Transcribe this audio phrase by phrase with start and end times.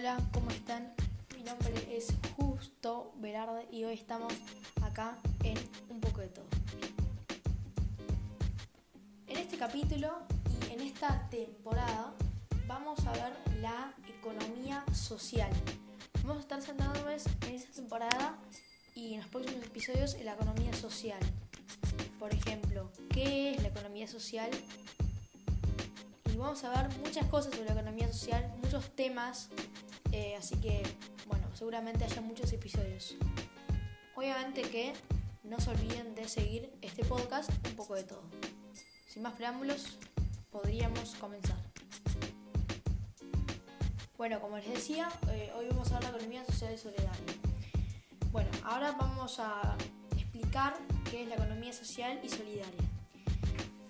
[0.00, 0.94] Hola, ¿cómo están?
[1.36, 4.32] Mi nombre es Justo Velarde y hoy estamos
[4.80, 5.58] acá en
[5.90, 6.46] Un poco de todo.
[9.26, 12.14] En este capítulo y en esta temporada
[12.66, 15.50] vamos a ver la economía social.
[16.22, 18.38] Vamos a estar centrándonos en esta temporada
[18.94, 21.20] y en los próximos episodios en la economía social.
[22.18, 24.48] Por ejemplo, ¿qué es la economía social?
[26.32, 29.50] Y vamos a ver muchas cosas sobre la economía social, muchos temas
[30.12, 30.82] eh, así que,
[31.26, 33.16] bueno, seguramente haya muchos episodios.
[34.14, 34.92] Obviamente que
[35.44, 38.22] no se olviden de seguir este podcast un poco de todo.
[39.08, 39.98] Sin más preámbulos,
[40.50, 41.56] podríamos comenzar.
[44.16, 47.34] Bueno, como les decía, eh, hoy vamos a hablar de economía social y solidaria.
[48.32, 49.76] Bueno, ahora vamos a
[50.16, 50.74] explicar
[51.10, 52.89] qué es la economía social y solidaria.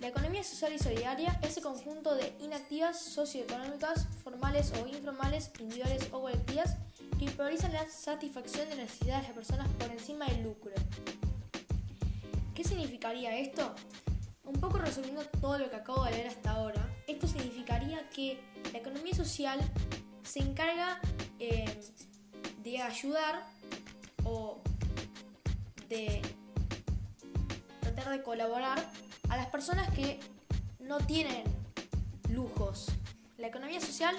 [0.00, 6.08] La economía social y solidaria es el conjunto de inactivas socioeconómicas, formales o informales, individuales
[6.10, 6.76] o colectivas,
[7.18, 10.72] que priorizan la satisfacción de necesidades de las personas por encima del lucro.
[12.54, 13.74] ¿Qué significaría esto?
[14.44, 18.40] Un poco resumiendo todo lo que acabo de leer hasta ahora, esto significaría que
[18.72, 19.60] la economía social
[20.22, 20.98] se encarga
[21.38, 21.78] eh,
[22.62, 23.46] de ayudar
[24.24, 24.62] o
[25.90, 26.22] de
[28.08, 28.78] de colaborar
[29.28, 30.20] a las personas que
[30.78, 31.44] no tienen
[32.30, 32.86] lujos.
[33.36, 34.16] La economía social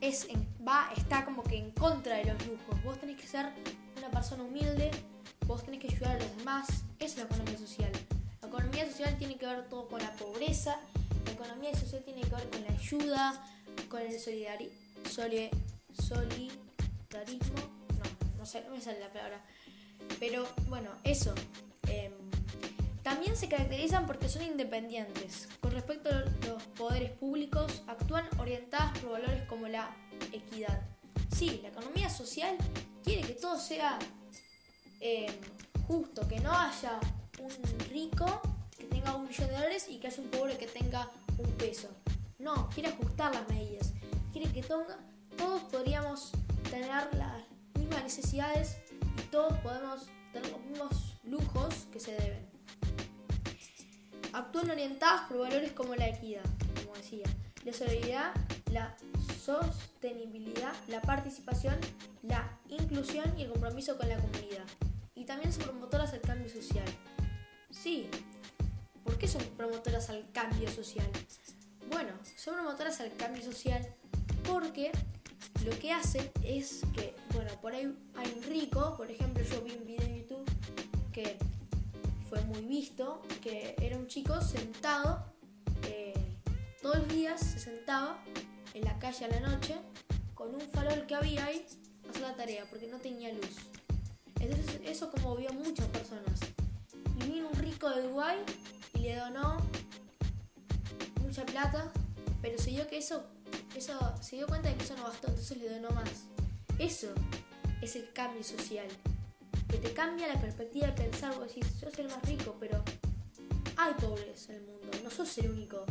[0.00, 0.28] es
[0.66, 2.82] va, está como que en contra de los lujos.
[2.84, 3.46] Vos tenés que ser
[3.96, 4.90] una persona humilde,
[5.46, 6.68] vos tenés que ayudar a los demás.
[6.98, 7.92] Esa es la economía social.
[8.42, 10.78] La economía social tiene que ver todo con la pobreza,
[11.26, 13.44] la economía social tiene que ver con la ayuda,
[13.88, 14.70] con el solidari
[15.08, 16.60] solidarismo.
[17.98, 19.42] No, no sé, no me sale la palabra.
[20.20, 21.34] Pero bueno, eso.
[23.08, 25.48] También se caracterizan porque son independientes.
[25.62, 29.96] Con respecto a los poderes públicos, actúan orientadas por valores como la
[30.30, 30.82] equidad.
[31.34, 32.54] Sí, la economía social
[33.02, 33.98] quiere que todo sea
[35.00, 35.40] eh,
[35.86, 37.00] justo, que no haya
[37.40, 38.42] un rico
[38.76, 41.88] que tenga un millón de dólares y que haya un pobre que tenga un peso.
[42.38, 43.94] No, quiere ajustar las medidas.
[44.34, 46.32] Quiere que todos podríamos
[46.70, 47.42] tener las
[47.74, 48.76] mismas necesidades
[49.16, 52.47] y todos podemos tener los mismos lujos que se deben
[54.32, 56.44] actúan orientadas por valores como la equidad,
[56.82, 57.26] como decía,
[57.64, 58.32] la solidaridad,
[58.72, 58.96] la
[59.44, 61.76] sostenibilidad, la participación,
[62.22, 64.64] la inclusión y el compromiso con la comunidad.
[65.14, 66.86] Y también son promotoras del cambio social.
[67.70, 68.08] Sí,
[69.04, 71.08] ¿por qué son promotoras al cambio social?
[71.90, 73.86] Bueno, son promotoras al cambio social
[74.44, 74.92] porque
[75.64, 79.72] lo que hacen es que, bueno, por ahí hay un rico, por ejemplo, yo vi
[79.72, 80.44] un video en YouTube
[81.12, 81.38] que
[82.28, 85.24] fue muy visto, que era un chico sentado,
[85.84, 86.12] eh,
[86.82, 88.22] todos los días se sentaba
[88.74, 89.76] en la calle a la noche
[90.34, 91.66] con un farol que había ahí
[92.06, 93.56] a hacer la tarea porque no tenía luz.
[94.40, 96.40] Entonces eso como vio muchas personas.
[97.20, 98.38] Y vino un rico de Dubái
[98.94, 99.56] y le donó
[101.22, 101.90] mucha plata,
[102.42, 103.24] pero se dio que eso,
[103.74, 106.26] eso, se dio cuenta de que eso no bastó, entonces le donó más.
[106.78, 107.08] Eso
[107.82, 108.86] es el cambio social
[109.68, 112.82] que te cambia la perspectiva de pensar, vos decís, yo soy el más rico, pero
[113.76, 115.84] hay pobres en el mundo, no sos el único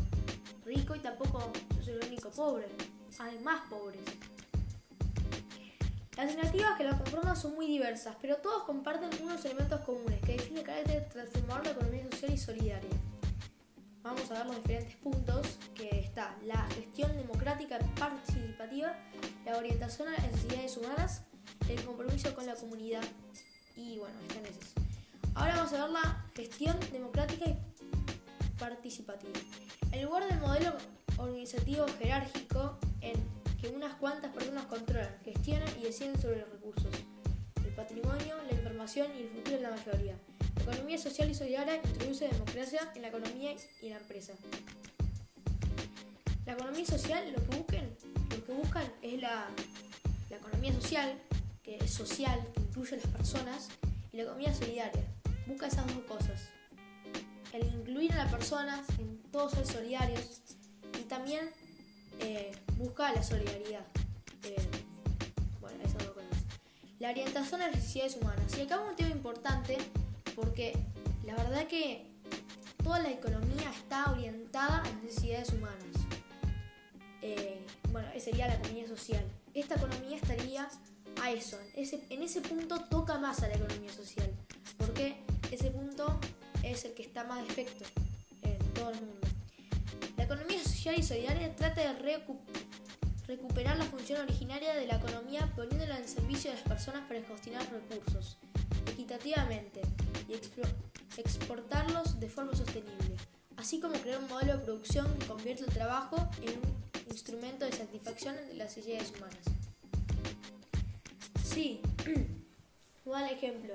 [0.66, 2.68] rico y tampoco sos el único pobre,
[3.20, 4.02] hay más pobres.
[6.18, 10.34] Las alternativas que la conforman son muy diversas, pero todos comparten unos elementos comunes que
[10.34, 12.90] definen el carácter transformador de la economía social y solidaria.
[14.02, 18.96] Vamos a ver los diferentes puntos que está la gestión democrática participativa,
[19.46, 21.22] la orientación a las necesidades humanas,
[21.70, 23.04] el compromiso con la comunidad,
[23.78, 24.16] y bueno,
[24.50, 24.74] esos.
[25.36, 27.58] Ahora vamos a ver la gestión democrática y
[28.60, 29.34] participativo.
[29.92, 30.74] En lugar del modelo
[31.18, 33.16] organizativo jerárquico en
[33.62, 36.88] que unas cuantas personas controlan, gestionan y deciden sobre los recursos,
[37.64, 40.16] el patrimonio, la información y el futuro de la mayoría.
[40.56, 44.34] La economía social y solidaria introduce democracia en la economía y en la empresa.
[46.46, 47.90] La economía social lo que buscan,
[48.32, 49.48] lo que buscan es la,
[50.30, 51.20] la economía social,
[51.88, 53.70] social, que incluye a las personas,
[54.12, 55.04] y la economía solidaria.
[55.46, 56.50] Busca esas dos cosas.
[57.54, 60.42] El incluir a las personas en todos ser solidarios
[61.00, 61.50] y también
[62.20, 63.86] eh, busca la solidaridad.
[64.44, 64.56] Eh,
[65.60, 66.44] bueno, esas dos cosas.
[67.00, 68.58] La orientación a las necesidades humanas.
[68.58, 69.78] Y acá un tema importante
[70.36, 70.78] porque
[71.26, 72.06] la verdad que
[72.84, 75.78] toda la economía está orientada a las necesidades humanas.
[77.22, 79.24] Eh, bueno, sería la economía social.
[79.54, 80.70] Esta economía estaría
[81.32, 81.60] eso.
[81.76, 84.32] Ese, en ese punto toca más a la economía social.
[84.78, 85.18] Porque
[85.52, 86.20] ese punto
[86.64, 87.86] es el que está más de efecto
[88.44, 89.28] en todo el mundo.
[90.18, 91.94] La economía social y solidaria trata de
[93.28, 97.68] recuperar la función originaria de la economía poniéndola al servicio de las personas para gestionar
[97.72, 98.38] recursos
[98.92, 99.82] equitativamente
[100.28, 100.34] y
[101.20, 103.16] exportarlos de forma sostenible,
[103.56, 107.72] así como crear un modelo de producción que convierta el trabajo en un instrumento de
[107.72, 109.57] satisfacción de las necesidades humanas.
[111.58, 111.82] Sí,
[113.06, 113.74] un ejemplo.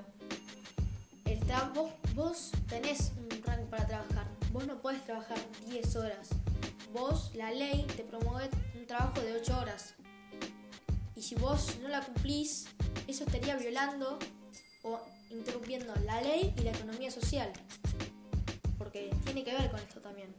[1.25, 1.39] El
[1.75, 4.25] vos, vos tenés un rango para trabajar.
[4.53, 5.37] Vos no puedes trabajar
[5.67, 6.29] 10 horas.
[6.93, 9.95] Vos, la ley, te promueve un trabajo de 8 horas.
[11.17, 12.67] Y si vos no la cumplís,
[13.05, 14.17] eso estaría violando
[14.83, 17.51] o interrumpiendo la ley y la economía social.
[18.77, 20.33] Porque tiene que ver con esto también.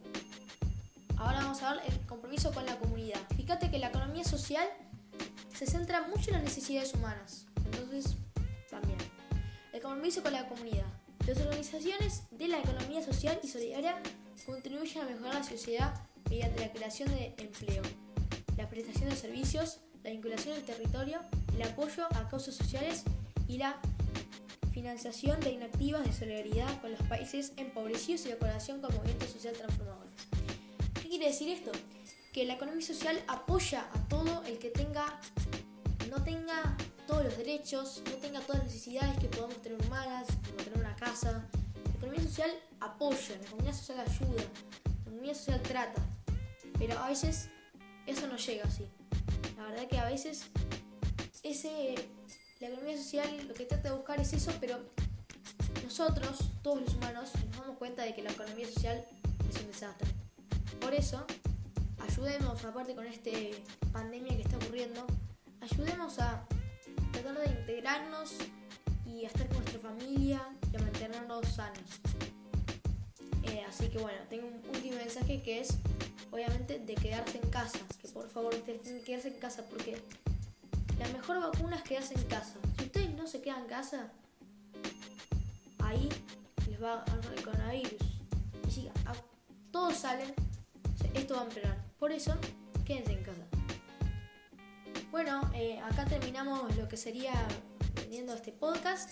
[1.19, 3.21] Ahora vamos a ver el compromiso con la comunidad.
[3.37, 4.67] Fíjate que la economía social
[5.57, 7.47] se centra mucho en las necesidades humanas.
[7.65, 8.17] Entonces,
[8.71, 8.99] también.
[9.73, 10.87] El compromiso con la comunidad.
[11.27, 13.97] Las organizaciones de la economía social y solidaria
[14.45, 15.95] contribuyen a mejorar la sociedad
[16.29, 17.83] mediante la creación de empleo,
[18.57, 21.21] la prestación de servicios, la vinculación del territorio,
[21.55, 23.05] el apoyo a causas sociales
[23.49, 23.77] y la
[24.73, 29.61] financiación de inactivas de solidaridad con los países empobrecidos y de colaboración con movimientos sociales
[29.61, 30.13] transformadores.
[31.01, 31.71] ¿Qué quiere decir esto?
[32.33, 35.21] Que la economía social apoya a todo el que tenga,
[36.15, 36.77] no tenga
[37.07, 40.95] todos los derechos, no tenga todas las necesidades que podamos tener humanas, como tener una
[40.95, 41.45] casa.
[41.85, 42.51] La economía social
[42.81, 44.43] apoya, la economía social ayuda,
[44.85, 46.03] la economía social trata,
[46.79, 47.49] pero a veces
[48.07, 48.87] eso no llega así.
[49.57, 50.47] La verdad que a veces
[51.43, 51.95] ese,
[52.61, 54.79] la economía social lo que trata de buscar es eso, pero
[55.83, 59.05] nosotros, todos los humanos, nos damos cuenta de que la economía social
[59.51, 60.09] es un desastre.
[60.81, 61.25] Por eso,
[61.99, 63.31] ayudemos, aparte con esta
[63.93, 65.07] pandemia que está ocurriendo,
[65.65, 66.45] ayudemos a
[67.13, 68.35] tratar de integrarnos
[69.07, 71.79] y a estar con nuestra familia y a mantenernos sanos.
[73.45, 75.79] Eh, así que bueno, tengo un último mensaje que es
[76.31, 80.03] obviamente de quedarse en casa, que por favor ustedes tienen que quedarse en casa porque
[80.99, 82.55] la mejor vacuna es quedarse en casa.
[82.79, 84.13] Si ustedes no se quedan en casa,
[85.79, 86.09] ahí
[86.69, 88.03] les va a dar el coronavirus.
[88.69, 88.91] Y si
[89.71, 90.35] todos salen,
[91.15, 91.85] esto va a empeorar.
[91.99, 92.35] Por eso,
[92.85, 93.54] quédense en casa.
[95.15, 97.35] Bueno, eh, acá terminamos lo que sería
[97.95, 99.11] vendiendo este podcast.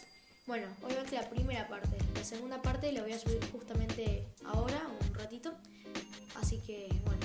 [0.48, 1.96] Bueno, obviamente la primera parte.
[2.16, 5.54] La segunda parte la voy a subir justamente ahora, un ratito.
[6.40, 7.20] Así que, bueno,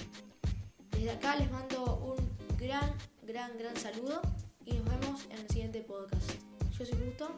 [0.91, 2.93] desde acá les mando un gran,
[3.24, 4.22] gran, gran saludo
[4.63, 6.29] y nos vemos en el siguiente podcast.
[6.77, 7.36] Yo soy Justo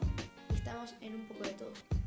[0.50, 1.99] y estamos en un poco de todo.